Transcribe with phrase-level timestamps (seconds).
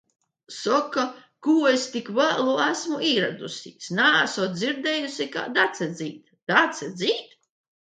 [0.59, 1.01] Saka,
[1.47, 3.91] ko es tik vēlu esmu ieradusies.
[4.01, 6.35] Neesot dzirdējusi kā Dace dzied.
[6.57, 7.41] Dace dzied?